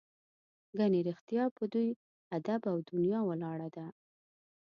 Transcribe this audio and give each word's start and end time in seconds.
ګنې 0.77 0.99
رښتیا 1.09 1.43
په 1.57 1.63
دوی 1.73 1.89
ادب 2.37 2.61
او 2.71 2.77
دنیا 2.89 3.19
ولاړه 3.25 3.69
ده. 3.75 3.85